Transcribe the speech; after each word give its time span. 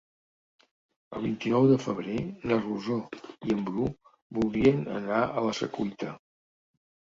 El 1.17 1.21
vint-i-nou 1.25 1.67
de 1.71 1.77
febrer 1.83 2.15
na 2.53 2.57
Rosó 2.63 2.97
i 3.51 3.55
en 3.59 3.63
Bru 3.69 3.87
voldrien 4.41 4.83
anar 4.99 5.23
a 5.29 5.47
la 5.51 5.55
Secuita. 5.63 6.19